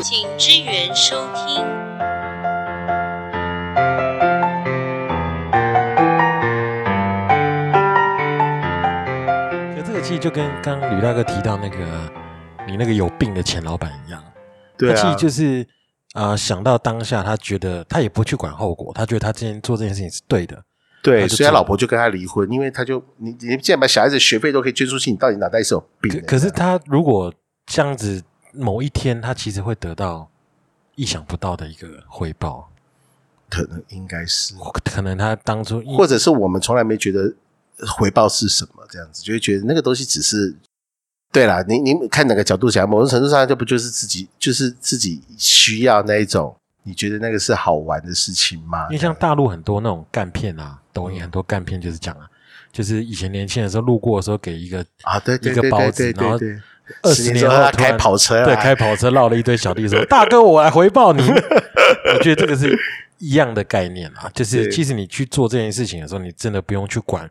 [0.00, 1.64] 请支援收听。
[9.74, 11.78] 可这个其实就跟刚刚吕大哥提到那个
[12.66, 14.22] 你那个有病的前老板一样，
[14.76, 15.66] 对啊他其实，就是
[16.12, 20.62] 啊、呃想到当下，他觉得他也不去管后果，他觉得他今天做这件事情是对的。
[21.02, 26.12] 对，所以他老婆就跟他离婚，因为他就你你既然把小孩子学费都可以捐出去，你到底脑袋是有病？
[26.20, 27.32] 可可是他如果
[27.66, 30.28] 这样子，某一天他其实会得到
[30.94, 32.68] 意想不到的一个回报，
[33.48, 37.34] 可能应该是，可能他当初或者是我们从来没觉得
[37.96, 40.56] 回报是什么，这样子就会觉得那个东西只是。
[41.30, 48.86] 对啦，你你看哪个角度讲，某种程度上这不就是自己就是自己需要那一种，你觉得那个是好玩的事情吗？
[48.86, 52.26] 因为像大陆很多那种干片啊，抖音很多干片就是讲啊，
[52.72, 56.38] 就是以前年轻的时候路过的时候给一个啊，对对一个对对包子然后
[57.02, 61.22] 二十年后他开跑车对，开跑车绕了一堆小弟说：“大哥，我来回报你。
[62.14, 62.78] ”我觉得这个是
[63.18, 67.28] 一样的概念啊，就是其实你去做这件事情的时候，你真的不用去管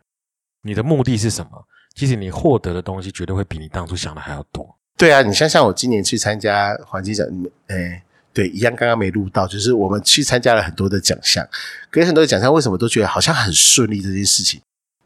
[0.62, 1.50] 你的目的是什么，
[1.94, 4.76] 其实你获得的东西绝对会比你当初想的还要多。
[4.96, 8.02] 对啊，你像像我今年去参加环境奖，你哎，
[8.32, 11.46] 对，一样刚刚没录到，就是我们去参加了很多的奖项，
[11.90, 14.60] 可是很多的奖项为什么都觉得好像很顺利这件事情？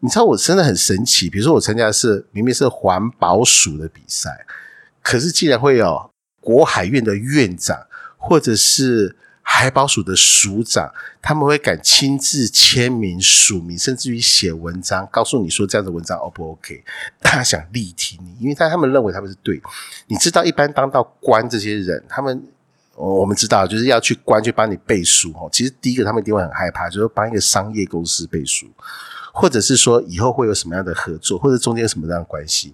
[0.05, 4.45] 你知道我真的很神奇，比如说我参加的是明明是环保署的比赛，
[5.01, 7.87] 可是竟然会有国海院的院长
[8.19, 16.83] 或者是海保署的署长，他们会敢亲自签名署名，甚至于写文章，告诉你说这样的文章 O 不 OK？
[17.21, 19.63] 他想力挺你，因为他他们认为他们是对。
[20.09, 22.43] 你知道，一般当到官这些人，他们
[22.97, 25.49] 我们知道就是要去官去帮你背书哦。
[25.53, 28.67] 其实第一个他们一定会很害怕，就是帮一个商业公司背书，
[29.33, 32.73] 或者是说以后会有什么样的合作，或者中间有什么样的关系。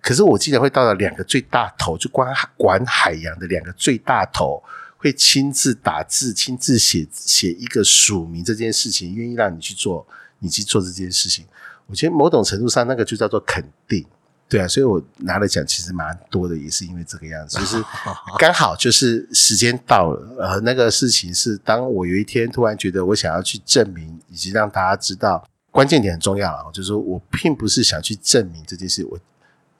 [0.00, 4.62] 可是我竟然会到了两个最大头，就管管海洋的两个最大头。
[5.00, 10.04] 会亲自打字、亲自写写一个署名这件事情，愿意让你去做，
[10.40, 11.46] 你去做这件事情，
[11.86, 14.04] 我觉得某种程度上那个就叫做肯定，
[14.48, 17.84] 对啊，所以我拿了奖其实蛮多的，也是因为这个样子，就是
[18.40, 25.46] 刚好就是时间到了，呃，那个事情是当我有一天突然觉得我想要去证明，以及让大家知道
[25.78, 29.18] 关键点很重要啊，就是我并不是想去证明这件事，我。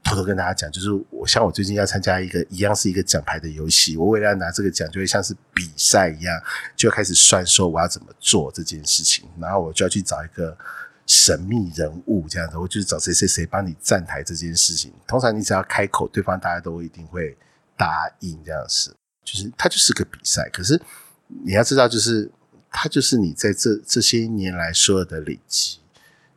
[0.04, 6.40] 偷偷跟大家讲，就是我像我最近要参加一个一样是一个奖牌的游戏，我为了要拿这个奖，就会像是比赛一样，
[6.76, 10.56] 就开始算说我要怎么做这件事情，然后我就要去找一个
[11.04, 14.92] 神秘人物这样子，我就是找谁谁谁帮你站台这件事情。
[15.06, 17.36] 通常你只要开口，对方大家都一定会
[17.76, 18.94] 答应这样子，
[19.24, 20.48] 就是它就是个比赛。
[20.50, 20.80] 可是
[21.44, 22.30] 你要知道，就是
[22.70, 25.80] 它就是你在这这些年来所有的累积，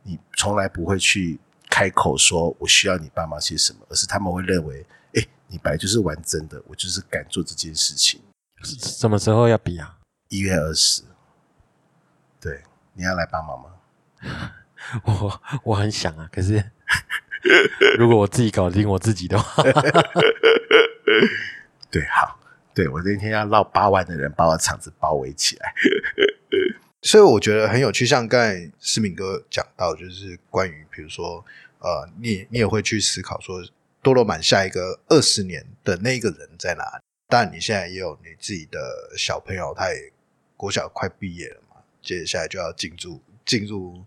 [0.02, 1.38] 你从来不会去。
[1.74, 8.20] 开口说我需要你帮忙些什么，而是他们会认为，哎，你本来就是玩真的，我就是敢做这件事情。
[8.62, 9.96] 什么时候要比啊？
[10.28, 11.02] 一月二十，
[12.38, 13.70] 对，你要来帮忙吗？
[15.04, 16.62] 我我很想啊，可是
[17.98, 19.62] 如果我自己搞定我自己的话，
[21.90, 22.38] 对，好，
[22.74, 25.74] 对我那天要绕八万的人把我场子包围起来。
[27.02, 31.44] 所以我觉得很有趣，像刚才思敏哥讲到，就是关于比如说，
[31.80, 33.60] 呃，你你也会去思考说，
[34.00, 37.02] 多罗曼下一个二十年的那个人在哪里？
[37.28, 38.78] 当然，你现在也有你自己的
[39.16, 40.12] 小朋友，他也
[40.56, 44.00] 国小快毕业了嘛，接下来就要进入进入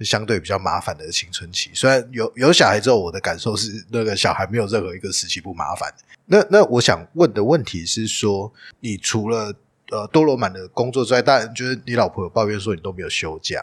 [0.00, 1.70] 相对比较麻烦的青春期。
[1.74, 5.92] 虽然有有小孩之后，我的感受是那个小孩没有任何一个时期不麻烦。
[6.26, 9.52] 那那我想问的问题是说，你除了
[9.90, 13.60] 呃，多罗曼的工作之外，当然就是你老婆有抱怨说你都没有休假，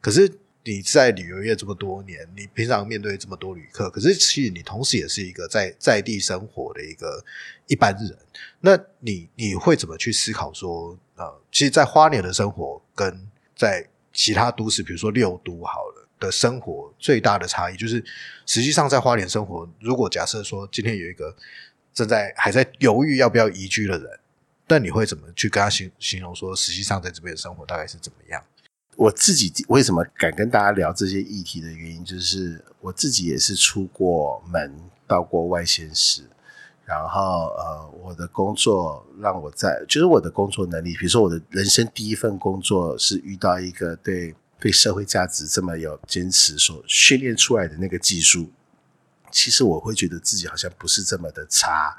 [0.00, 7.24] 可是你在旅游业这么多年，你平常面对这么多旅客，可是其实你同时也是一个在在地生活的一个
[7.66, 8.16] 一般人，
[8.60, 18.02] 那你你会怎么去思考说，呃，其实，在花莲的生活跟在其他都市，比如说六都好了的生活，最大的差异就是，
[18.46, 21.34] 实际上在花莲生活，如果假设说今天有一个
[21.92, 24.20] 正在还在犹豫要不要移居的人。
[24.66, 28.42] 但你会怎么去跟他形形容说，实际上在这边的生活大概是怎么样？
[28.96, 34.72] 我自己为什么敢跟大家聊这些议题的原因，就是我自己也是出过门，
[35.06, 36.22] 到过外县市，
[36.84, 48.50] 然后呃，我的工作让我在，就是我的工作能力，比如说我的人生第一份工作是遇到一个对对社会价值这么有坚持所训练出来的那个技术。
[49.32, 51.96] 其实我会觉得自己好像不是这么的差，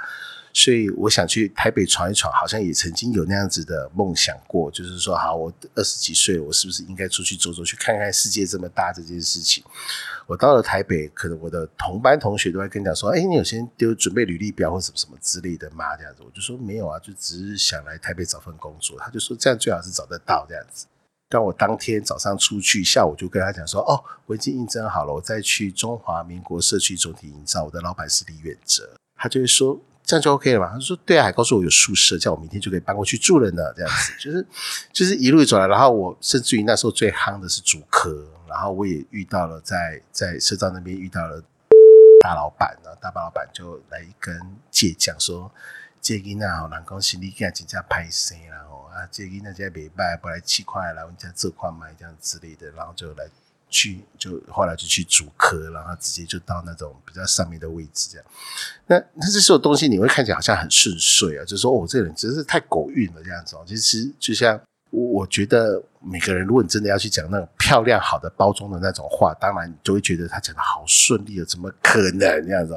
[0.58, 9.62] 所以我想去台北闯一闯，好像也曾经有那样子的梦想过，就是说，好，我二十几岁，我是不是应该出去走走，去看看世界这么大这件事情？
[10.26, 18.98] 我到了台北，可能我的同班同学都会跟讲说：“哎，你有先丢准备履历表或什么什么之类的吗？”这样子，我就说没有啊，就只是想来台北找份工作。
[18.98, 20.88] 他就说这样最好是找得到这样子。
[21.28, 27.66] 但我当天早上出去，下午就跟他讲说：“哦，我已经应征好了，我再去中华民国社区总体营造。
[27.66, 34.48] 我的老板是李远哲。”他就会说：“这样就 OK 了嘛？”他说：“对啊，还告诉我有宿舍，叫我明天就可以搬过去住了呢。”这样子， 就是
[34.94, 38.28] 就是一路走来，然后我甚至于那时候最夯的是主科。
[38.48, 41.44] 然后我也遇到了，在在社长那边遇到了
[42.22, 44.40] 大老板，然后大老板就来跟
[44.72, 45.52] 借讲说，
[46.00, 53.28] 借给那好难讲，心里给他真正拍生然后啊，借给那家没卖，不来七块来我们家这块买这样之类的，然后就来
[53.70, 58.28] 去就后来就去主科，然后直接就到那种比较上面的位置这样。
[58.88, 63.64] 那那这所有东西你会看起来好像很顺遂啊，就说哦，这个人真是太狗运了这样子哦。
[63.68, 64.60] 其实就像。
[64.92, 72.74] 我觉得每个人，如果你真的要去讲那种漂亮、好的包装的那种话，当然你就会觉得他讲的好顺利哦，怎么可能这样子？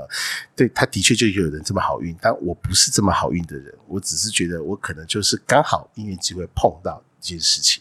[0.56, 7.80] 对，他的确就有人这么好运，但我不是这么好运的人，我只是觉得我可能就是刚好因缘机会碰到一件事情。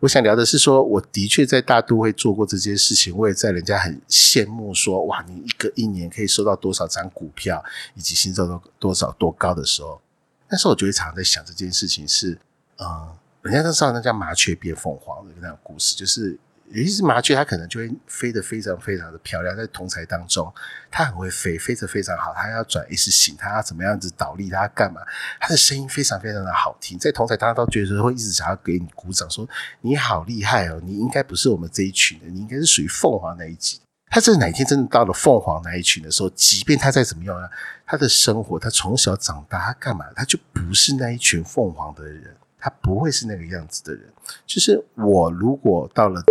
[0.00, 7.62] 我想聊的是说，我的确在大都会做过这件事情，我也在人家很羡慕说，哇，你一个一年可以收到多少张股票，
[7.94, 10.00] 以及新收到多少多高的时候，
[10.48, 12.38] 但是我就会常常在想这件事情是，
[12.78, 13.08] 嗯。
[13.42, 16.38] 人家都知道那叫麻雀变凤凰的那个故事，就是
[16.72, 20.52] 有一只麻雀，它可能就会飞得非常非常的漂亮，在同才当中，
[20.90, 22.32] 它很会飞，飞得非常好。
[22.34, 25.02] 它要转 S 型，它要怎么样子倒立，它要干嘛？
[25.38, 29.46] 它的声音非常非常的好听，在同才当中都觉得会一直想要给你鼓掌，说
[29.82, 33.78] 你好厉害哦，你应该不是我们这一群的，你应该是属于凤凰那一级。
[34.10, 37.48] 他这哪天真的到了凤凰那一群的时候，即便他再怎么样呢，
[37.84, 40.06] 他的生活，他从小长大，他干嘛？
[40.16, 42.34] 他就不是那一群凤凰的人。
[42.64, 44.08] 他不会是那个样子的人。
[44.46, 46.22] 就是我如果到了，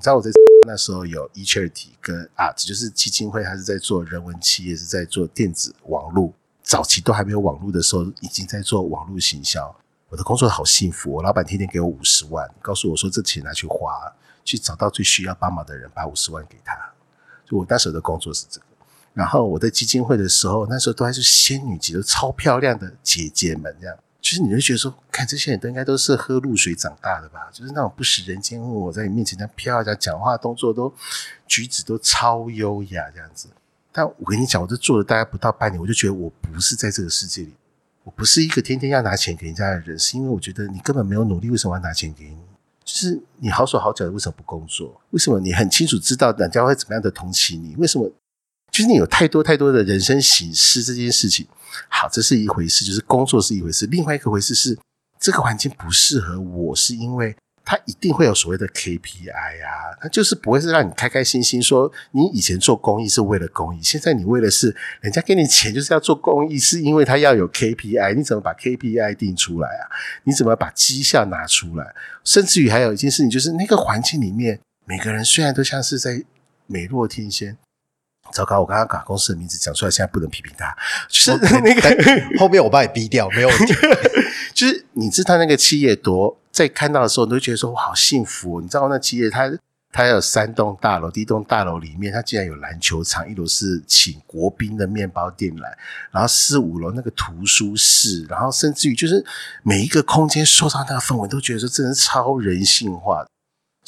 [0.00, 0.30] 你知道我在
[0.66, 6.32] 那时候有 e charity 跟 art，就是基金会，他是在做人文企业，是在做电子网络。
[6.62, 9.76] 早期都还没有网络的时候，已经在做网络行销。
[10.08, 13.92] 我的工作好幸福，我老板天天给我五十万，告诉我说这钱拿去花，
[14.42, 16.74] 去找到最需要帮忙的人，把五十万给他。
[17.44, 18.66] 就我那时候的工作是这个。
[19.12, 23.94] 然后我在基金会的时候，那时候都还是仙女级的超漂亮的姐姐们这样。
[24.22, 27.48] 其实你会觉得说，看这些人都应该都是喝露水长大的吧？
[27.52, 30.92] 就是那种不食人间烟火，在你面前这样飘，这样讲话动作都
[31.46, 33.48] 举止都超优雅这样子。
[33.90, 37.54] 但我跟你讲，我这做了大概不到半年，我就觉得我不是在这个世界里，
[38.04, 42.36] 我不是一个天天要拿钱给人家的人，是因为我觉得你根本没有努力，为什么要拿钱给你？
[42.84, 45.00] 就是你好手好脚的，为什么不工作？
[45.10, 47.74] 为什么你很清楚知道人家会怎么样的同情你？
[47.76, 48.10] 为什么？
[48.80, 51.46] 就是你有太多太多的人生喜事这件事情。
[51.88, 53.84] 好，这是一回事，就是工作是一回事。
[53.86, 54.78] 另外一个回事是，
[55.20, 69.92] 这个环境不适合我，是因为它一定会有所谓的 KPI 啊，它就是不会是让你开开心心说，你以前做公益是为了公益，现在你为的是人家给你钱就是要做公益，是因为他要有 KPI，你怎么把 KPI 定出来啊？
[70.24, 71.94] 你怎么把绩效拿出来？
[72.24, 76.24] 甚至于还有一件事情，就是那个环境里面，每个人虽然都像是在
[76.66, 77.58] 美若天仙。
[78.32, 78.60] 糟糕！
[78.60, 80.76] 我刚刚把公司的名字讲出来，现在不能批评他。
[81.08, 83.74] 就是 那个后面我把你逼掉，没有问题。
[84.54, 88.60] 就是你知道那个企业多，在看到的时候，你都觉得说好幸福。
[88.60, 89.50] 你知道那企业，它
[89.92, 95.76] 它有三栋大楼，第一栋大楼里面它竟然有篮球场，一楼是请国宾的面包店来，
[96.12, 99.24] 然后四五楼那个图书室，然后甚至于就是
[99.62, 103.26] 每一个空间受到那个氛围，都觉得说真的是超人性化。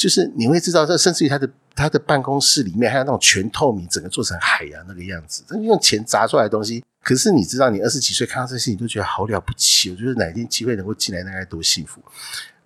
[0.02, 1.48] 就是你会知道，这甚至于他的。
[1.74, 6.84] 他的办公室里面还有那种全透明，整个做成海洋那个样子，用钱砸出来的东西。
[7.02, 9.90] 可是你知道，你二十几岁看到这些，你都觉得好了不起。
[9.90, 12.02] 我觉得哪一天机会能够进来，那该多幸福。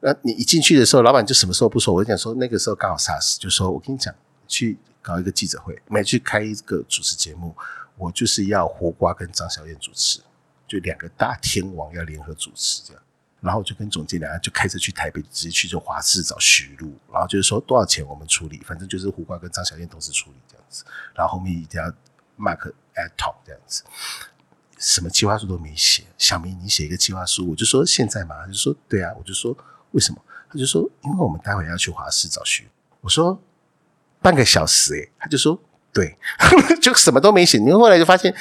[0.00, 1.95] 那你一进去的时候，老板就什么时候不说？
[1.95, 4.12] 我就讲说，那个时候刚好 SARS，就说我跟你讲，
[4.49, 7.55] 去搞一个记者会，没去开一个主持节目，
[7.97, 10.19] 我就是要胡瓜跟张小燕主持，
[10.66, 13.00] 就两个大天王要联合主持这样。
[13.40, 20.85] 然后我就跟总监两个就开车去台北，直接去就华视找徐璐，然后就是说多少钱我们处理，反正就是胡瓜跟张小燕同时处理这样子。
[21.14, 21.87] 然后后面一定要
[22.37, 23.85] mark at top 这样子，
[24.78, 26.05] 什么计划书都没写。
[26.19, 29.57] 小明，你写一个计划书，我就说现在嘛，他就说对啊，我就说
[29.93, 30.21] 为什么？
[30.50, 32.69] 他就说因为我们待会要去华视找徐。
[33.00, 33.40] 我说
[34.21, 35.61] 半个小时诶，他就说
[35.93, 36.19] 对，
[36.83, 37.59] 就什么都没写。
[37.59, 38.35] 你后来就发现，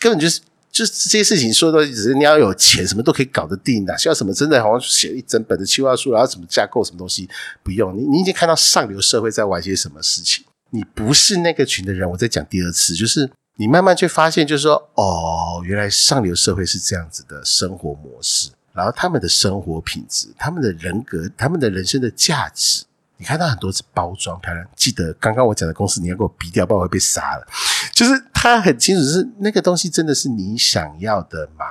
[0.00, 0.40] 根本就是。
[0.72, 3.96] 就这些事情说的，只是你要有钱，什么都可以搞得定的。
[3.98, 7.28] 需要什么真的好像写一整本的计划书，然后怎么架构什么东西，
[7.62, 7.94] 不用。
[7.94, 12.10] 你你已经看到上流社会在玩些什么事情，你不是那个群的人。
[12.10, 22.84] 我在讲第二次，就是你慢慢去发现，就是说，哦，原来上流社会是这样子的生活模式，然后他们的生活品质、他们的人格、他们的人生的价值，
[23.22, 24.66] 你看到很多是包装漂亮。
[24.74, 27.46] 记得刚刚我讲的公司，你要给我逼掉，不然我会被杀了。
[27.92, 31.64] 就是他很清楚是那个东西真的是你想要的吗？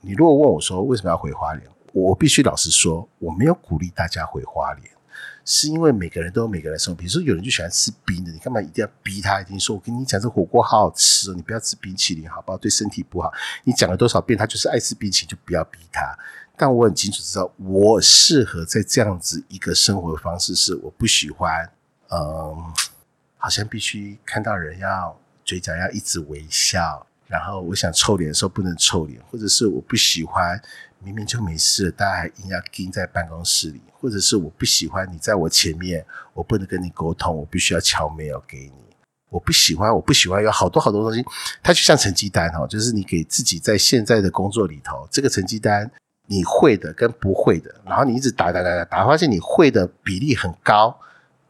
[0.00, 4.90] 你如果问我说为什么要回花莲，我必须老实说，我没有鼓励大家回花莲。
[5.44, 9.40] 是因为每个人都有每个人的生活，比如说有人就喜欢吃冰的，你干嘛一定要逼他？
[9.40, 12.58] 一定说，我跟你讲，这火锅好好吃哦，你不要吃冰淇淋，好不好？
[12.58, 13.32] 对身体不好。
[13.62, 16.16] 你讲了多少遍，他就是爱吃冰淇淋，就不要逼他。
[16.56, 21.70] 但我很清楚知道，我适合在这样子一个生活方式，是我不喜欢，
[22.10, 22.72] 嗯，
[23.38, 30.60] 好像必须看到人要嘴角要一直微笑，然后我想臭脸的时候不能臭脸，或者是我不喜欢。
[31.04, 38.72] 明明就没事，大家还硬要盯在办公室里，或者是我不喜欢你在我前面，我不能跟你沟通，我必须要敲 mail 给你。
[39.28, 41.24] 我不喜欢，我不喜欢有好多好多东西，
[41.60, 45.90] 它就像成绩单哈，就是你给自己在现在的工作里头，这个成绩单
[46.32, 50.98] 你会的跟不会的，然后你一直打打打打打，发现你会的比例很高，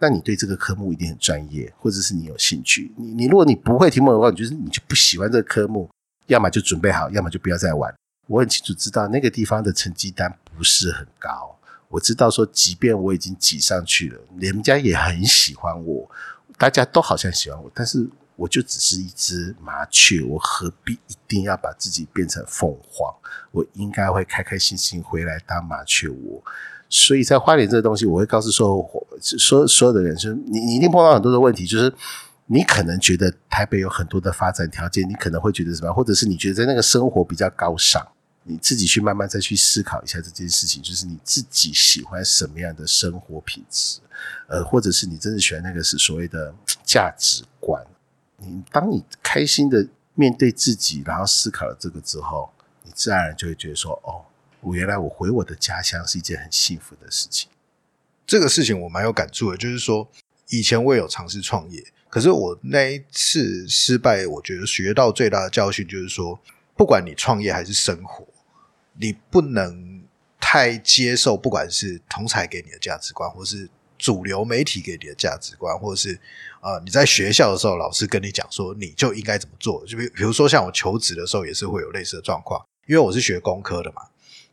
[0.00, 2.92] 那你对这个科目一定很专业，或者是你有兴趣。
[2.96, 5.88] 你你如果你不会题目的话，你就是你就不喜欢这个科目，
[6.26, 7.94] 要么就准备好，要么就不要再玩。
[8.26, 11.56] 我很清楚知道那个地方的成绩单不是很高，
[11.88, 16.10] 我知道说，即便我已经挤上去了，人家也很喜欢我，
[16.58, 23.14] 大家都好像喜欢我，但是我就只是一只麻雀，我何必一定要把自己变成凤凰？
[23.50, 26.42] 我应该会开开心心回来当麻雀窝。
[26.88, 28.84] 所以在花莲这个东西，我会告诉说，
[29.20, 31.92] 所所有的人，就你你一定碰到很多的问题，就是
[32.46, 38.06] 你可能觉得台北有很多的发展条件，你可能会觉得什么，或者是你觉得在那个生活比较高尚。
[38.44, 44.00] 你自己去慢慢再去思考一下这件事情，就是你自己喜欢什么样的生活品质，
[44.48, 46.52] 呃，或者是你真的喜欢那个是所谓的
[46.84, 47.80] 价值观。
[48.42, 52.50] 你当你开心的面对自己，然后思考了这个之后，
[52.82, 54.24] 你自然而然就会觉得说，哦，
[54.60, 57.48] 我原来我回我的家乡是一件很幸福的事情。
[58.26, 60.08] 这个事情我蛮有感触的，就是说
[60.48, 66.38] 以前我也有尝试创业，可是我那一次失败，我觉得学到最大的教训就是说，
[66.76, 68.26] 不管你创业还是生活。
[68.94, 70.02] 你不能
[70.38, 73.70] 太接受，不管是同才给你的价值观，或是
[74.02, 76.18] 主流媒体给你的价值观，或者是
[76.60, 79.86] 呃你在学校的时候，老师跟你讲说你就应该怎么做。
[79.86, 84.02] 就比比如说像我求职的时候，也是会有类似的状况，因为我是学工科的嘛，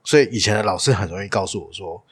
[0.03, 2.03] 所以以前的老师很容易告诉我说：“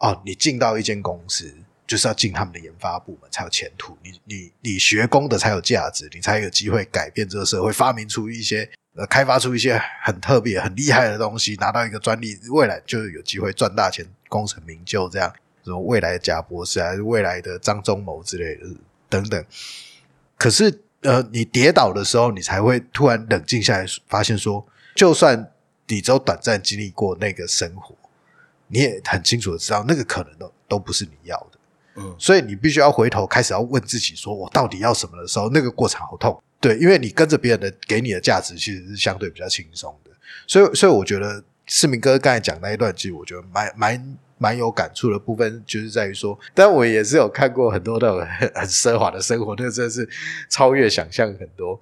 [0.00, 1.54] 哦，你进到一间公司，
[1.86, 15.06] 就是要进他们的研发部门才有前途，你你你学工的才有价值，你才有机会改变这个社会，发明出一些。”呃，开发出一些很特别、很厉害的东西，拿到一个专利，未来就有机会赚大钱、功成名就。
[15.10, 15.30] 这样，
[15.66, 18.66] 什么未来的贾博士，还是未来的张忠谋之类的
[19.08, 19.44] 等等。
[20.38, 25.52] 可是，呃，你跌倒的时候，你才会突然冷静下来，发现说，就算
[25.88, 27.96] 你只有短暂经历过那个生活，
[28.68, 31.58] 你也很清楚的知道，那个可能都都不是你要的。
[31.96, 36.40] 嗯，所以你必须要回头开始要问自己，说我到底要什么的时候，那个过程好痛。
[36.60, 40.10] 对，因为你跟着别人的给你的价值，其实是相对比较轻松的，
[40.46, 50.08] 所以，所以我觉得市民哥刚才讲那一段，其实我觉得蛮蛮蛮有感触的部分，就是在于说，但我也是有看过很多那种很 很奢华的生活，那真的是
[50.48, 51.80] 超越想象很多。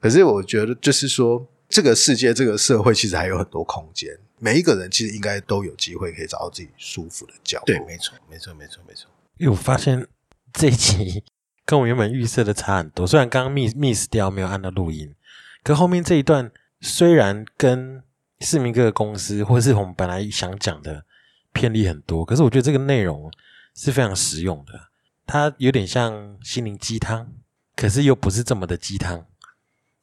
[0.00, 7.66] 可是我觉得，就是说，这个世界、这个社会，其实还有很多空间，每一个人其实应该都有机会可以找到自己舒服的角落。
[7.66, 9.08] 对，没错，没错，没错，没错。
[9.38, 10.06] 因为我发现
[10.52, 11.22] 这一集。
[11.66, 15.14] 跟我原本预设的差很多，虽然刚刚 miss miss 掉没有按到录音，
[15.62, 18.02] 可后面这一段虽然跟
[18.40, 21.06] 市民哥的公司或是我们本来想讲的
[21.54, 23.32] 偏离很多，可是我觉得这个内容
[23.74, 24.78] 是非常实用的。
[25.26, 27.26] 它有点像心灵鸡汤，
[27.74, 29.24] 可是又不是这么的鸡汤，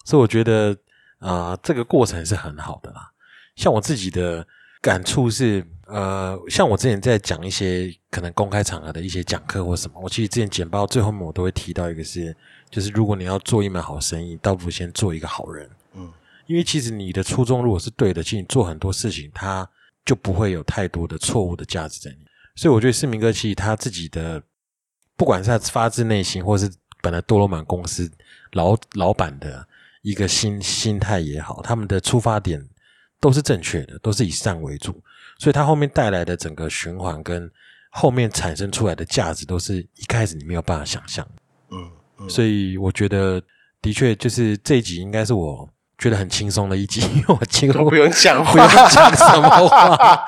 [0.03, 0.75] 所以我觉得
[1.19, 3.11] 啊，这个过程是很好的啦。
[3.55, 4.47] 像我自己的
[4.81, 5.63] 感触是。
[5.87, 12.33] 呃，像我之前在讲一些可能公开场合的一些讲课或什么，我其实之前简报最后面我都会提到一个是，
[12.69, 15.69] 就是如果你要做一门好生意，倒不如先做一个好人。
[15.95, 16.09] 嗯，
[16.47, 19.69] 因为其实你的初衷如果是对的，其实你做很多事情，它
[20.05, 22.27] 就不会有太多的错误的价值在里面。
[22.55, 24.41] 所以我觉得市民哥其实他自己的，
[25.15, 28.11] 不管是他发自内心，或是本来多罗曼公司
[28.51, 29.65] 老老板的
[30.01, 32.61] 一个心心态也好，他们的出发点
[33.19, 35.01] 都是正确的，都是以善为主。
[35.39, 37.49] 所以他后面带来的整个循环跟
[37.89, 41.27] 后面产生出来的价值，都是一开始你没有办法想象。
[41.69, 43.41] 嗯，所以我觉得
[43.81, 45.67] 的确就是这一集应该是我
[46.01, 50.25] 觉得很轻松的一集，因 为我几乎不用讲话，不用讲什么话，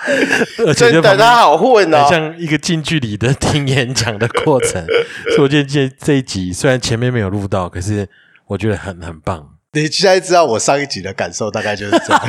[0.67, 4.85] 而且真的他好混哦，像一个近距离的听演讲的过程。
[5.35, 8.07] 所以我觉得这这一集虽然前面没有录到，可是
[8.45, 9.49] 我觉得很很棒。
[9.75, 12.21] 你现在知道我上一集的感受大概就是这样。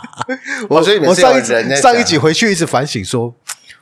[0.70, 3.34] 我哦所以你们是我上一集有人在讲上一集回去一直反省说，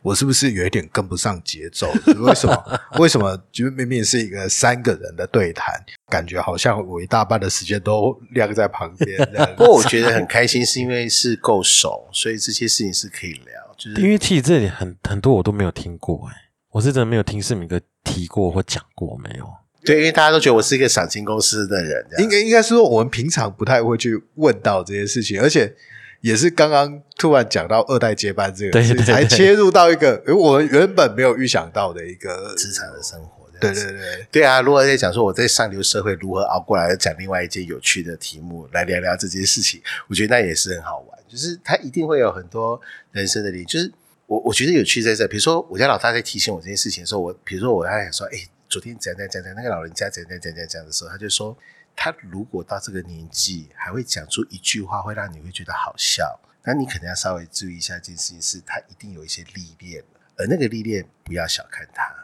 [0.06, 1.92] 我是不是有一点跟不上节奏？
[2.18, 2.80] 为什么？
[2.96, 3.36] 为什么？
[3.50, 5.74] 就明明是一个三个人的对谈，
[6.08, 9.18] 感觉好像我一大半的时间都晾在旁边
[9.56, 13.74] 不过我觉得很开心，是因为是够熟，所以这些事情是可以聊。
[13.76, 16.36] 就是因为其实这里很很多我都没有听过，哎，
[16.70, 19.44] 我是真的没有听世明哥提过或讲过，没有。
[19.84, 25.74] 对，因为大家都觉得我是一个赏金公司的人，应该应该是说，我们平常不太会去问到这些事情，而且
[26.20, 33.36] 也是刚刚突然讲到二代接班这个事情，对对对才切入到一个诶我们原本没有预想到的一个职场的生活。
[33.58, 41.18] 对对对，对啊，如果在讲说我在上流社会如何熬过来，讲另外一件有趣的题目来聊聊这件事情，我觉得那也是很好玩。
[41.26, 42.78] 就是他一定会有很多
[43.12, 43.90] 人生的理，就是
[44.26, 45.26] 我我觉得有趣在这。
[45.26, 51.56] 比如说我家老大在提醒我这件事情的时候，我比如说我在想说，哎，昨天怎样怎样怎样，那个老人家怎样怎样怎样的时候，他就说，
[51.96, 60.04] 他如果到这个年纪还会讲出一句话，会让你会觉得好笑，那你可能要稍微注意一下，这件事情是他一定有一些历练，
[60.36, 62.14] 而那个历练不要小看他。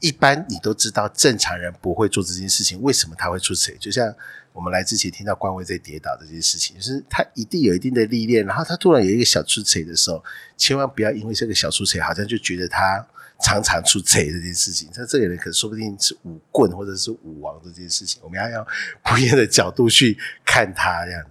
[0.00, 3.14] 一般你都知道，正常人不会做这件事情，为什么？
[3.16, 3.72] 他会出错？
[3.78, 4.12] 就像
[4.52, 10.22] 我们来之前听到官位在跌倒这件事情，就是他一定有一定的历练，然后他突然有一个小出错的时候，
[10.56, 13.06] 千万不要因为这个小出错，好像就觉得他
[13.42, 14.88] 常常出贼这件事情。
[14.94, 18.66] 那这个人可能说不定是武棍或者是武王这件事情，我们要用
[19.02, 21.22] 不一样的角度去看他这样。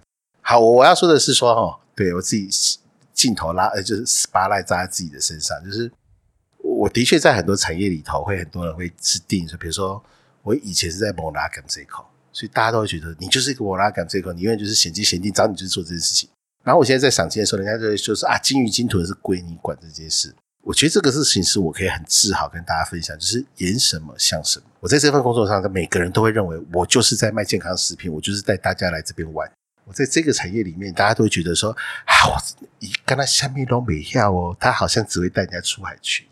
[0.42, 2.48] 好，我我要说的是说，哈，对我自己
[3.12, 5.90] 镜头拉，呃，就是 spotlight 扎在自己的身上，就是。
[6.64, 10.02] 我的确在很多产业里头，会很多人会制定说，比如说
[10.42, 16.28] 我以前是在摩拉港这一口，所以大家都会觉得你就是一个摩拉港这一口，你永远就是险金险定，找你就是做这件事情。
[16.64, 20.34] 然后我现在在赏金的时候，人家就会说是啊，金鱼金豚是归你管这件事。
[20.62, 24.66] 我觉得这个事情是我可以很自豪跟大家分享，就是演什么像什么。
[24.80, 29.50] 我在这份工作上，每个人都会认为我就是在卖健康食品，我就是带大家来这边玩。
[29.84, 31.72] 我在这个产业里面，大家都会觉得说
[32.04, 32.36] 啊，我
[32.78, 36.28] 一跟他下面都没要哦，他好像只会带人家出海去。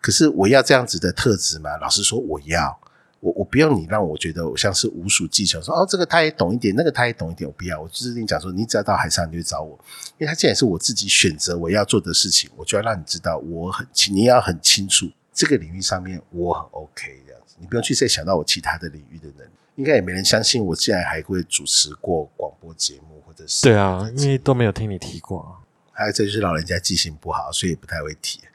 [0.00, 1.76] 可是我要这样子的特质吗？
[1.78, 2.80] 老实说，我要。
[3.26, 7.80] 我我不用你让我觉得我像是无所技巧，说哦，这个他也懂一点，那个他也懂一点，我不要。
[7.80, 9.76] 我就是跟你讲说，你只要到海上，你就找我，
[10.16, 19.50] 因为他既然是我自己选择我要做的事情，我就要让你知道我很清，你要很清楚这个领域上面我很 OK 这样子，你不用去再想到我其他的领域的能力。
[19.74, 25.66] 应该也没人相信我竟然还会主持过广播节目，或者是对啊，因为都没有听你提过啊。
[25.90, 28.38] 还有这就是老人家记性不好，所以不太会提。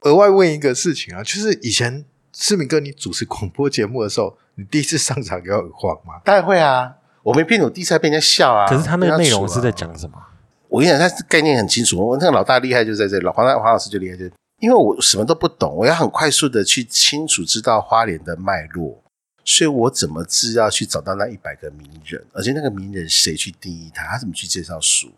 [0.00, 2.04] 额外问一个事情啊，就是以前
[2.38, 6.20] 世明哥你主持广播节目的时候，你第一次上场有很慌吗？
[6.22, 8.68] 当然会啊，我没骗你，我第一次还被人家笑啊。
[8.68, 10.22] 可是他那个内容是在讲什么？
[10.68, 11.98] 我跟你讲，他概念很清楚。
[11.98, 19.02] 我那个老大厉害就在这里，老黄大黄老师就厉害，就是因为我什么都不懂，我要很快速的去清楚知道花莲的脉络，
[19.42, 25.10] 所以我怎么知道去找到那一百个名人，而且那个名人谁去定义他，他怎么去介绍书，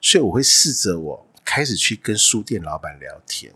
[0.00, 3.52] 所以我会试着我开始去跟书店老板聊天。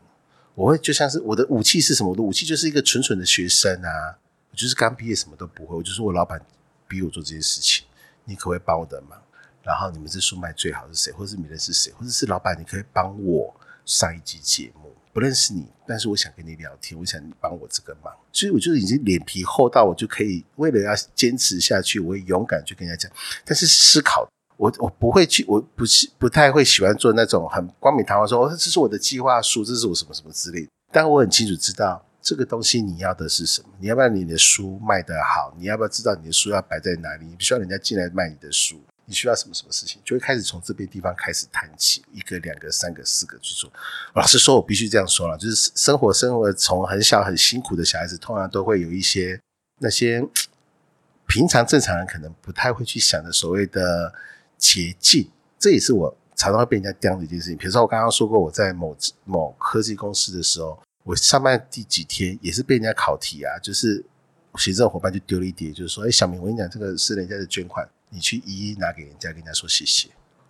[0.57, 2.09] 我会就像是我的武器是什么？
[2.11, 4.17] 我的武器就是一个纯纯的学生啊，
[4.51, 6.41] 我就是刚毕业什么都不会，我就说我老板
[6.89, 7.85] 逼我做这件事情，
[8.25, 9.21] 你可不可以帮我的忙？
[9.63, 14.95] 然后你们这书卖最好是谁，或者是你认识谁，或者是老板，你可以帮我上一集节目。
[15.13, 23.17] 不认识你，但是我想跟你聊天，我想你帮我这个忙，所以我就已经脸皮厚到我就可以为了要坚持下去，我会勇敢去跟人家讲。
[23.43, 30.69] 但是思考，我我不会去，我不是不太会喜欢做那种很光明堂皇说，哦，这是我的计划书，这是我什么什么之类的。
[30.93, 38.81] 但我很清楚知道这个东西你要的是什么，你要不要你的书卖得好，你要不要知道你的书要摆在哪里，你不需要人家进来卖你的书。
[39.09, 43.73] 你需要什么什么事情，就会开始从这边地方开始谈起，一个、两个、三个、四个去做。
[44.17, 49.41] 老实说，我必须这样说了，就是生活生活从很小很辛苦的小孩子，通常都会有一些
[49.79, 50.21] 那些
[51.29, 54.13] 平常正常人可能不太会去想的所谓的
[54.67, 55.31] 捷径。
[55.59, 57.57] 这也是我常常会被人家刁的一件事情。
[57.57, 64.05] 比如说，我刚刚说过，我在某某科技公司的时候，我上班第几天也是被人家考题啊，就是
[64.55, 67.89] 行政伙伴就丢了一叠，就是说，哎，小明，我跟你讲，这个是人家的捐款。
[68.09, 70.09] 你去一一拿给人家，跟人家说谢谢。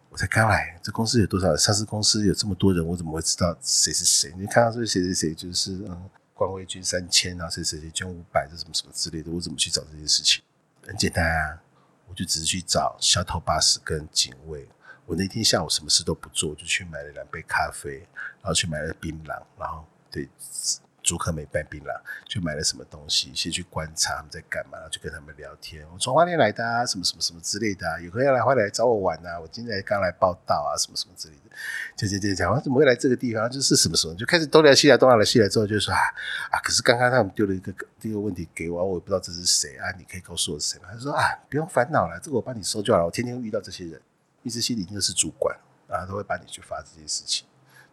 [0.09, 1.57] 我才刚来，这公司有多少？
[1.57, 4.33] 上市公司有这么多人，我怎么会知道谁是谁？
[4.39, 10.43] 你看到这谁谁谁，就是嗯，关威捐三千啊，谁谁谁捐五百，这什么什么之类的，我怎么去找这件事情？
[10.87, 11.63] 很简单啊，
[12.09, 14.69] 我就只是去找小头巴士跟警卫。
[15.05, 17.99] 我那天下午什么事都不做，就去买了两杯咖啡，
[18.41, 20.29] 然后去买了槟榔，然后对
[21.07, 25.87] 租客没办槟榔，就买了什么东西，先去观察他们在干嘛，然后就跟他们聊天。
[25.93, 31.51] 我从花莲来的啊，什么什么什么之类的，有客人要来花莲来找我玩啊，我今天刚来报道啊，什么什么之类的，
[31.97, 33.49] 就就就讲，我怎么会来这个地方？
[33.49, 36.01] 就是什么什么，就开始东聊西聊，东聊西聊之后就说啊
[36.51, 40.89] 啊，可是刚刚他们丢了一个这个问题给我，我也不知道这是谁啊，你可以告诉我是谁吗？
[40.91, 44.01] 他说啊，不用烦恼了，这个我帮你收就好了，我天天遇到这些人，
[44.43, 45.57] 一直心里就是主管
[45.89, 47.47] 啊，都会帮你去发这件事情。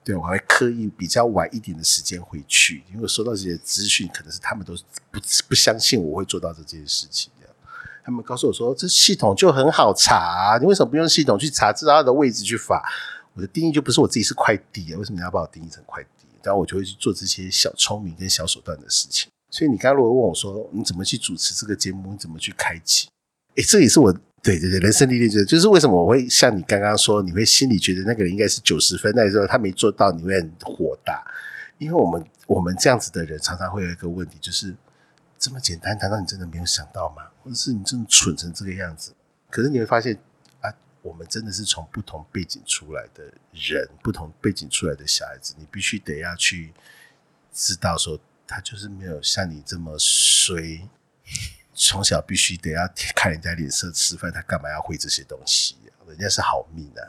[0.03, 4.75] 对，我还会刻意比较晚一点的时间回去，因为收到这些资讯，可能是他们都
[5.09, 7.31] 不不相信我会做到这件事情。
[7.39, 7.55] 这样，
[8.03, 12.83] 他们告诉我说，这系统就很好查，你为什么不用系统去查，知道它的位置去发？
[13.33, 16.27] 我的定义就不是我自己是快递啊，为什么你要把我定义成快递？
[16.43, 19.29] 然后我就会去做这些小聪明跟小手段的事情。
[19.49, 23.07] 所以你刚刚如果问我说，你怎么去主持这个节目，你怎么去开启？
[23.55, 24.13] 诶，这也是我。
[24.43, 31.25] 对对对，人生历练就是就是为什么我会像你刚刚说，你会心里觉得那个人应该是九十分，那时候他没做到，你会很火大。
[31.77, 34.75] 因为我们我们这样子的人常常会有一个问题，就是
[35.39, 37.23] 这么简单，难道你真的没有想到吗？
[37.41, 39.13] 或者是你真的蠢成这个样子？
[39.49, 40.13] 可是你会发现
[40.59, 40.69] 啊，
[41.01, 46.73] 我们真的是从不同背景出来的人，不同背景出来的小孩子，你必须得要去
[47.53, 50.81] 知道说，他就是没有像你这么衰。
[51.73, 52.81] 从小必须得要
[53.15, 56.05] 看人家脸色吃饭，他干嘛要会这些东西啊？
[56.07, 57.01] 人家是好命啊！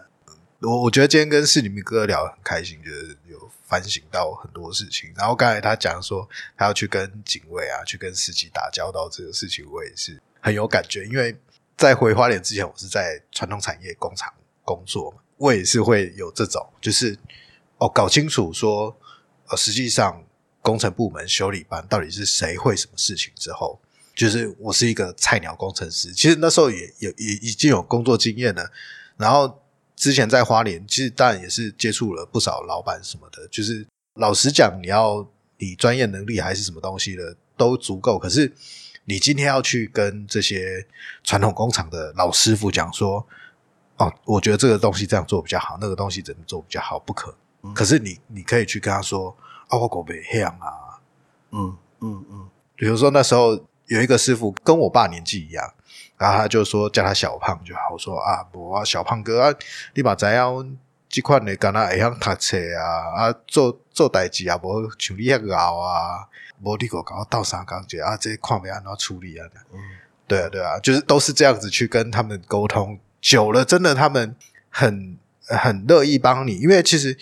[0.61, 5.12] 我我觉得今天跟市里面哥聊很开心，就是有反省到很多事情。
[5.14, 11.05] 然后刚才他讲说他要去跟警卫啊，去跟司机打交道，这个事情我也是很有感觉。
[11.05, 11.37] 因为
[11.77, 14.33] 在回花莲之前，我是在传统产业工厂
[14.64, 17.18] 工作嘛，我也是会有这种，就是
[17.77, 18.96] 哦，搞清楚说
[19.48, 20.24] 呃，实际上
[20.62, 23.79] 工程部门修理班到底是谁会什么事情之后。
[24.14, 28.70] 就是我是一个菜鸟工程师，其实那时候也有也已经有工作经验了。
[29.16, 29.61] 然后
[29.96, 33.48] 之前在花莲，其实当然也是接触了不少老板什么的。
[33.48, 38.16] 就是老实讲，你要你专业能力还是什么东西的都足够。
[38.16, 38.53] 可是
[39.05, 40.87] 你今天要去跟这些
[41.24, 43.27] 传统工厂的老师傅讲说
[43.98, 47.35] ：“哦，我觉得这个东西这样做比较好，那个东西怎么做比较好？”不可。
[47.74, 50.55] 可是你你可以去跟他说：“啊，我狗被黑啊。”
[51.50, 53.64] 嗯嗯嗯，比如说那时候。
[53.87, 55.75] 有一个师傅跟我爸年纪一样，
[56.16, 57.81] 然后他就说叫他小胖就好。
[57.92, 59.55] 我说啊，我啊小胖哥啊，
[59.94, 60.77] 你把怎样
[61.09, 66.27] 这款的干那会晓读册啊，啊做做代志啊，无像你遐熬啊，
[66.62, 69.47] 无你个搞倒三缸节啊，这看不安怎处理啊？
[69.73, 69.79] 嗯，
[70.27, 74.35] 对啊对啊，就是都是这样子去跟他们沟通，久了真的他们
[74.70, 77.16] 很很乐意帮你，因为其实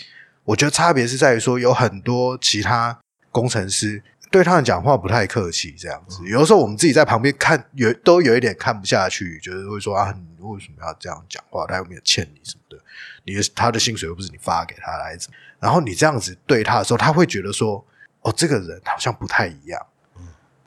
[0.44, 3.00] 我觉得差别是在于说有很多其他
[3.32, 4.04] 工程师。
[4.32, 11.66] 对他们讲话不太客气，这样子，有的时候我们自己在旁边看，有都有一点看不下去，就是会说啊，你为什么要这样讲话？
[11.66, 12.82] 他又没有欠你什么的，
[13.24, 15.28] 你的他的薪水又不是你发给他来着。
[15.60, 17.84] 然后你这样子对他的时候，他会觉得说，
[18.22, 19.86] 哦，这个人好像不太一样。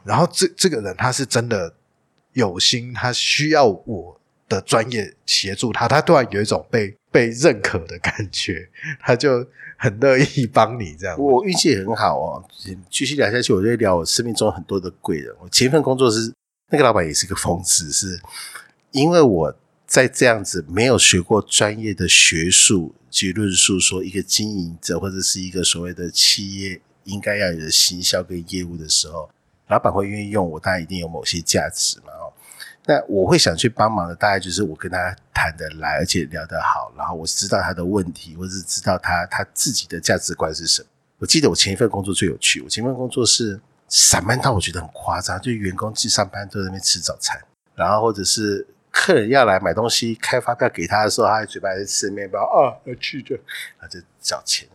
[0.03, 1.73] 然后这这个人他是真的
[2.33, 8.67] 有心，他需要我的专业协助他，他突然有一种被被认可的感觉，
[8.99, 9.47] 他就。
[9.77, 12.41] 很乐意帮你这样，我运气很好哦。
[12.89, 15.35] 继续聊下去，我就聊我生命中很多的贵人。
[15.41, 16.33] 我前一份工作是
[16.71, 18.17] 那个老板也是个疯子，是
[18.91, 19.53] 因为我
[19.85, 29.29] 在这样子没有学过专业的学术去论述说一个经营者或者是一个所谓的企业应该要有的行销跟业务的时候，
[29.67, 32.13] 老板会愿意用我，当然一定有某些价值嘛。
[32.87, 40.87] 那我会想去帮忙的，大概就是我跟他谈得来，而且聊得好，然后我知道他的问题，或者是知道他他自己的价值观是什么。
[41.17, 47.41] 我记得我前一份工作最有趣，我前一份工作是散漫到我觉得很夸张，就员工去上班都在那边吃早餐，
[47.73, 53.35] 然后或者是客人要来买东西，开发票给他的时候，他的嘴巴在吃面包啊，要去就
[53.79, 54.67] 他就找钱。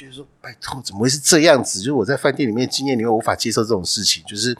[0.00, 1.78] 觉得说拜托，怎么会是这样子？
[1.80, 4.24] 就是我在饭店里面经验里面无法接受这种事情。
[4.24, 4.56] 就是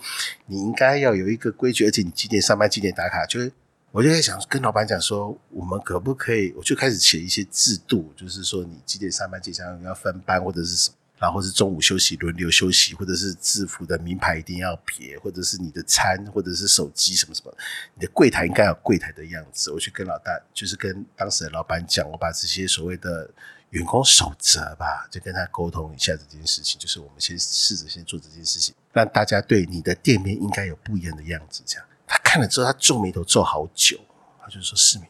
[0.47, 3.25] 你应该要有一个规矩，而且你几点上班，几点打卡。
[3.25, 3.51] 就是
[3.91, 6.53] 我就在想跟老板讲说，我们可不可以？
[6.59, 17.57] 我就开始写一些制度，就是说你几点上班，几点要分班或者是什么，然后是中午休息轮流休息，或者是制服的名牌一定要别，或者是你的餐或者是手机什么什么，
[17.95, 19.71] 你的柜台应该有柜台的样子。
[19.71, 23.31] 我去跟老大，就是跟当时的老板讲，我把这些所谓的。
[23.71, 31.63] 员工守则吧，就跟他沟通一下这件事情，就是我们先试着先做这件事情，让大家对你的店面应该有不一样的样子。
[31.65, 33.99] 这样，他看了之后，他皱眉头皱好久，
[34.43, 35.07] 他就说：“市民，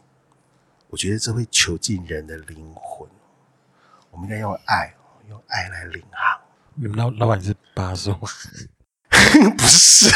[0.88, 3.08] 我觉得这会囚禁人的灵魂，
[4.10, 4.94] 我们应该用爱，
[5.28, 6.40] 用爱来领航。”
[6.76, 8.12] 你们老老板是八叔？
[9.56, 10.10] 不是，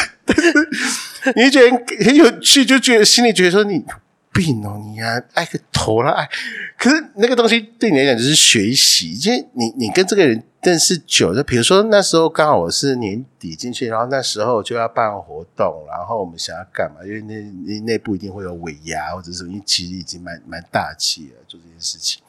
[1.34, 1.70] 你觉得
[2.04, 3.84] 很有趣，就觉得心里觉得说你。
[4.34, 6.28] 病哦，你啊爱个头啦爱。
[6.76, 17.06] 可是那个东西对你来讲就是学习，因为你你跟这个人认识久，就比如说那时候刚好我是年底进去，然后那时候就要办活动，然后我们想要干嘛？
[17.06, 22.20] 因为那那内部一定会有尾牙或者是因为其实已经蛮蛮大气了做这件事情。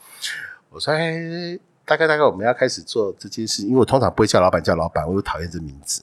[0.70, 6.02] 我说哎，大概大概我们要开始做这件事，因为我通常不会叫老板叫老板，我又讨厌这名字。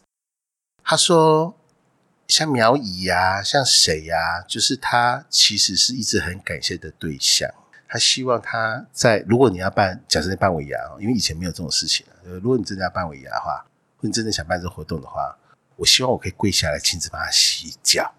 [0.83, 1.55] 他说。
[2.27, 4.41] 像苗姨呀，像谁呀？
[4.47, 7.49] 就是他其实是一直很感谢的对象。
[7.87, 13.63] 他希望他在如果你要办，假设你办尾牙，因为以前没有这种事情呃，如果你真的要办尾牙的话，
[13.97, 15.37] 或你真的想办这个活动的话，
[15.75, 18.15] 我希望我可以跪下来亲自帮他洗脚。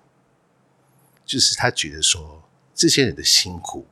[1.24, 3.84] 就是他觉得说，这些人的辛苦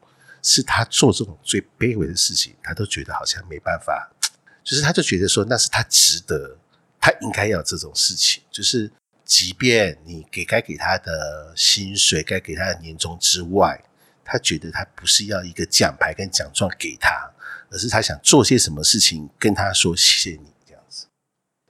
[0.42, 4.08] 是他做这种最卑微的事情，他都觉得好像没办法。
[4.62, 6.58] 就是他就觉得说，那是他值得，
[7.00, 8.92] 他应该要这种事情，就是。
[9.32, 13.82] 即便你给该给他的薪水、该给他的年终之外，
[14.22, 17.30] 他觉得他不是要一个奖牌跟奖状给他，
[17.70, 21.06] 而是他想做些什么事情跟他说谢谢你这样子。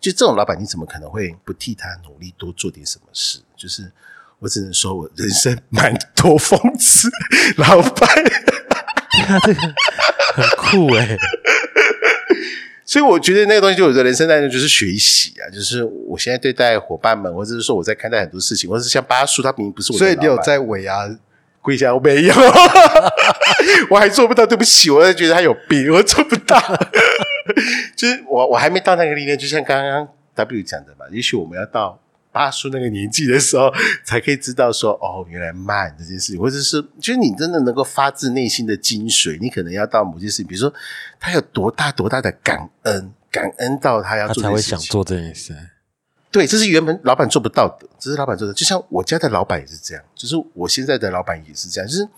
[0.01, 3.39] 就这种老板，你怎么可能会不替他努力多做点什么事？
[3.57, 3.93] 就是
[4.41, 7.09] 我只能说我人生蛮多讽刺
[7.59, 8.09] 老板，
[9.25, 9.61] 他这个
[10.35, 11.17] 很酷哎。
[12.85, 21.09] 所以我觉得那个东西就我的人生当中就是学习啊，就是我现在对待伙伴们，或者是说我在看待很多事情，或者是像巴叔，他明明不是我，所以你有在尾啊
[21.61, 21.95] 跪下？
[21.95, 22.35] 我没有，
[23.89, 26.61] 我还做不到，对不起，我觉得他有病，我做不到。
[27.97, 32.02] 就是我我还没到那个力量，就像刚刚 W 讲的嘛，也许我们要到。
[32.33, 33.71] 八叔那个年纪的时候，
[34.05, 40.73] 才可以知道说哦，原来慢这件事情，或者是就是你真的能够发自内心的精髓，你可能要到某件事情，比如说
[41.21, 45.55] 他有多大多大的感恩，感恩到他要做，他才会想做这件事。
[46.31, 48.55] 对，这是原本老板做不到的，这是老板做的。
[48.55, 52.09] 就像我家的老板也是这样，就是我现在的老板也是这样，就是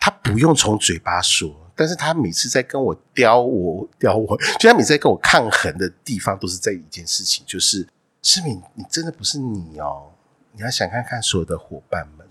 [0.00, 7.86] 他不用从嘴巴说，但是他每次在跟我刁我刁我，就他每次在跟我抗衡的地方，都是在一件事情，就是。
[8.22, 10.12] 世敏，你真的不是你哦！
[10.52, 12.26] 你要想看看所有的伙伴们，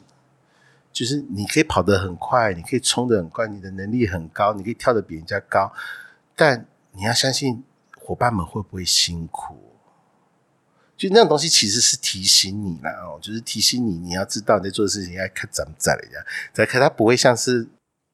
[0.93, 5.73] 就是你可以跑得很快，你可以冲得很快，你的能力很高，你可以跳得比人家高，
[6.35, 7.63] 但你要相信
[7.97, 9.57] 伙伴们会不会辛苦？
[10.95, 16.25] 就那种东西其实是提醒你啦，哦，就是提醒你，你要知道你在做的事情要看怎么在了呀。
[16.53, 17.67] 再看他不会像是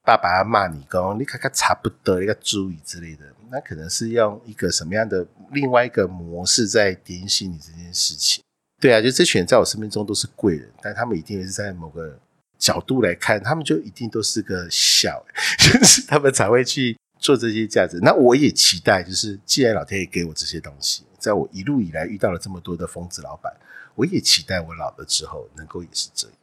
[0.08, 3.26] 爸爸要骂你，讲你看看差不多，要注意之类的。
[3.50, 8.42] 那可能是用一个什么样的另外一个模式在点醒你这件事情？
[8.80, 12.18] 对啊，就这群人在我生命中都是贵人，但他们一定是在某个
[12.58, 15.22] 角度来看，他们就一定都是个小，
[15.60, 17.98] 就是他们才会去做这些价值。
[18.00, 23.54] 那我也期待，就是既然老天爷给我这些东西，在我一路以来遇到了这么多的疯子老板，
[23.94, 26.36] 我也期待我老了之后能够也是这样，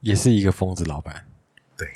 [0.00, 1.24] 也是一个疯子老板。
[1.74, 1.88] 对，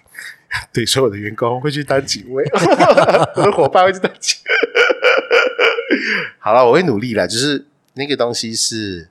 [0.73, 2.45] 对，所有的员工会去当警卫，
[3.37, 4.39] 我的伙伴会去当警。
[6.39, 7.27] 好了，我会努力了。
[7.27, 9.09] 就是那个东西是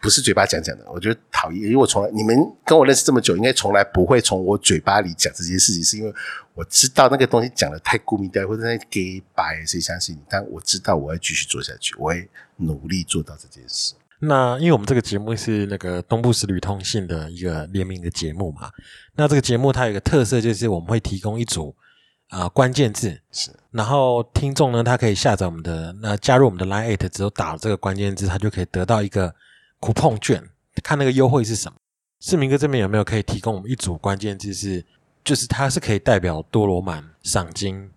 [0.00, 0.84] 不是嘴巴讲讲的？
[0.90, 6.12] 我觉得讨厌，因为我从来你们跟我认识这么久，应该从来不会从我嘴巴里讲这件事情，是因为
[6.54, 10.20] 我知道那个东西讲的太顾名思义，或者太给白，谁相信你？
[10.28, 13.94] 但我知道我要继续做下去，我会努力做到这件事。
[14.18, 18.70] 那因为我们这个节目是那个东部十旅通信的一个联名的节目嘛，
[19.14, 21.74] 那这个节目它有一个特色，就是我们会提供一组
[22.30, 29.34] 啊关键字，是，然后听众呢，他可以下载我们的那加入我们的 Line Eight，只有打这个关键字，他就可以得到一个
[29.80, 30.42] coupon 券，
[30.82, 31.76] 看那个优惠是什么。
[32.20, 34.82] 市民哥这边有没有可以提供我们一组关键字，是
[35.22, 37.90] 就是它是可以代表多罗曼赏金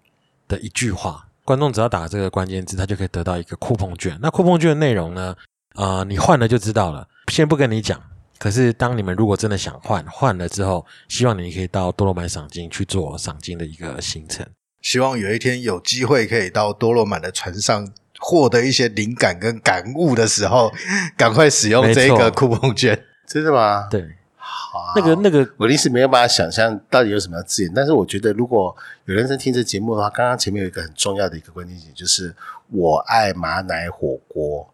[0.49, 4.19] 的一句话，观众只要打这个关键字，他就可以得到一个 coupon 券。
[4.21, 5.33] 那 coupon 券的内容呢？
[5.79, 7.07] 啊，你换了就知道了。
[7.31, 7.97] 先不跟你讲，
[8.37, 14.45] 可是当你们如果真的想换，换了之后，希望你可以到多罗满赏金去做赏金的一个行程。
[14.81, 17.89] 希望有一天有机会可以到多罗满的船上
[18.19, 20.69] 获得一些灵感跟感悟的时候，
[21.15, 23.01] 赶快使用这个酷碰券。
[23.25, 23.87] 真的吗？
[23.89, 32.35] 对，好，那个那个，我临时没有办法想象到底有什么字眼，但是我觉得如果有人在听这节目的话，刚刚前面有一个很重要的一个关键点，就是
[32.69, 34.73] 我爱马奶火锅。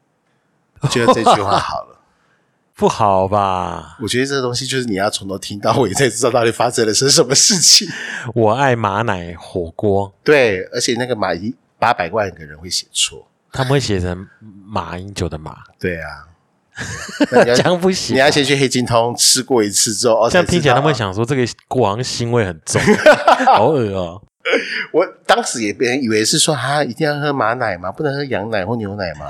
[0.90, 2.00] 觉得这句话好了，
[2.76, 3.98] 不好吧？
[4.02, 7.88] 我觉得这个东西就是你要从头听到尾，才知道到底发生了是什么事情。
[8.34, 14.28] 我爱马奶火锅，对，而且那个马一八百万个人会写错，他们会写成
[14.66, 15.58] 马英九的马。
[15.80, 16.28] 对啊，
[17.32, 18.16] 这样不行。
[18.16, 22.82] 你要先去黑金通吃过一次之后，这样听起来他们会想说这个国王腥味很重，
[23.56, 24.22] 好恶哦。
[24.94, 29.28] 我当时也别人以为是说啊，一定要喝马奶嘛，不能喝羊奶或牛奶嘛。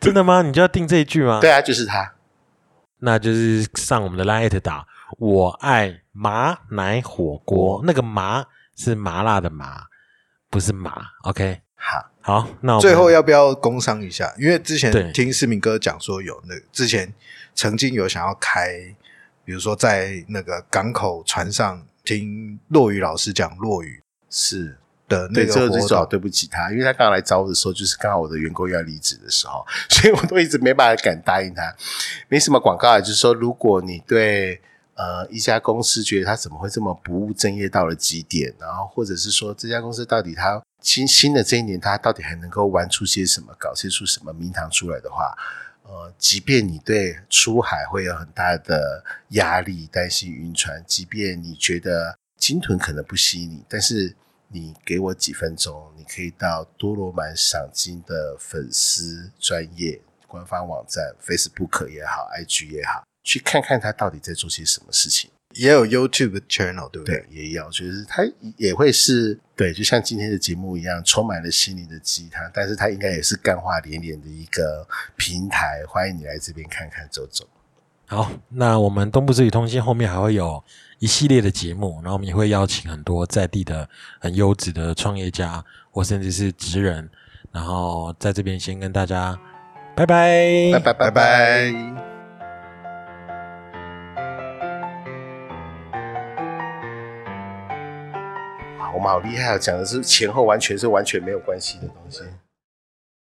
[0.00, 0.42] 真的吗？
[0.42, 1.40] 你就要定这一句吗？
[1.40, 2.12] 对啊，就是他。
[3.00, 4.86] 那就是上我们的 Line 打
[5.18, 9.84] 我爱麻奶火锅，那个麻是麻辣的麻，
[10.50, 10.92] 不是麻。
[11.22, 14.32] OK，好，好，那我最后要不要工商一下？
[14.38, 17.12] 因为之前听市民哥讲说有那之前
[17.54, 18.94] 曾经有想要开，
[19.44, 24.76] 比如说在那个港口船上听落雨老师讲落雨是
[25.06, 31.62] 的那个活个最主要动，对不起他，因为他刚来找我的时候，就是刚好我的员工要离职的时候，所以我都一直没办法敢答应他。
[32.28, 34.60] 没什么广告啊，就是说，如果你对
[34.94, 45.36] 呃一家公司觉得他怎么会这么不务正业到了极点，然后或者是说这家公司到底他新新的这一年，他到底还能够玩出些什么，搞些出什么名堂出来的话。
[45.84, 54.16] 呃，即便你对出海会有很大的压力，担心晕船，即便你觉得鲸豚可能不吸引你，但是
[54.48, 65.30] 你给我几分钟，你可以到多罗曼赏金的粉丝专业官方网站 Facebook 也好，IG 也好，去看看他到底在做些什么事情。
[65.54, 67.16] 也有 YouTube channel，对不对？
[67.16, 68.22] 对，也有，就是它
[68.56, 74.86] 也会是对，就像今天的节目一样，充满了心灵的鸡汤，但是它应该也是干话连连的一个
[75.16, 77.46] 平台，欢迎你来这边看看走走。
[78.06, 80.62] 好，那我们东部之旅通信后面还会有
[80.98, 83.88] 一系列的节目，然后我们也会邀请很多在地的
[84.20, 87.08] 很优质的创业家，或甚至是职人，
[87.50, 89.38] 然后在这边先跟大家
[89.96, 92.13] 拜拜，拜拜拜拜
[99.08, 99.58] 好厉害啊！
[99.58, 102.22] 讲的是前后完全是完全没有关系的东西。